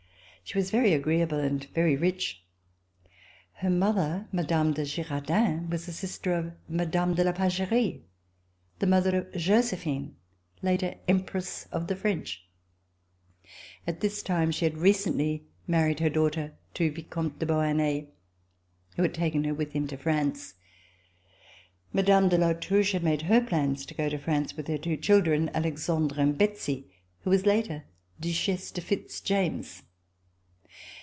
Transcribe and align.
She 0.43 0.57
was 0.57 0.69
very 0.69 0.91
agreeable 0.91 1.39
and 1.39 1.63
very 1.73 1.95
rich. 1.95 2.43
Her 3.53 3.69
mother, 3.69 4.27
Mme. 4.33 4.73
de 4.73 4.83
Girardin, 4.83 5.69
was 5.69 5.87
a 5.87 5.93
sister 5.93 6.33
of 6.33 6.51
Mme. 6.67 7.13
de 7.13 7.23
La 7.23 7.31
Pagerie, 7.31 8.01
the 8.79 8.85
mother 8.87 9.15
of 9.19 9.31
Josephine, 9.31 10.13
later 10.61 10.95
Empress 11.07 11.67
of 11.71 11.87
the 11.87 11.95
French. 11.95 12.43
At 13.87 14.01
this 14.01 14.21
time 14.21 14.51
she 14.51 14.65
had 14.65 14.77
recently 14.77 15.45
married 15.67 16.01
her 16.01 16.09
daughter 16.09 16.51
to 16.73 16.91
Vicomte 16.91 17.39
de 17.39 17.45
Beauharnais, 17.45 18.09
who 18.97 19.03
had 19.03 19.13
taken 19.13 19.45
her 19.45 19.53
with 19.53 19.71
him 19.71 19.87
to 19.87 19.95
France. 19.95 20.55
Mme. 21.93 22.27
de 22.27 22.37
La 22.37 22.51
Touche 22.51 22.91
had 22.91 23.05
made 23.05 23.21
her 23.21 23.39
plans 23.39 23.85
to 23.85 23.93
go 23.93 24.09
to 24.09 24.17
France 24.17 24.57
with 24.57 24.67
her 24.67 24.77
two 24.77 24.97
children, 24.97 25.49
Alexandre 25.53 26.19
and 26.19 26.37
Betsy, 26.37 26.91
who 27.23 27.29
was 27.29 27.45
later 27.45 27.85
Duchesse 28.19 28.71
de 28.71 28.81
Fitz 28.81 29.21
James. 29.21 29.83